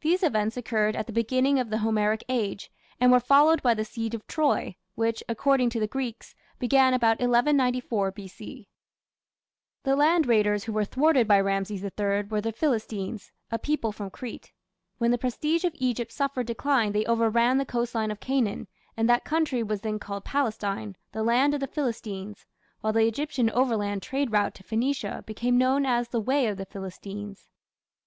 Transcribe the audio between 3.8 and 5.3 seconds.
siege of Troy, which,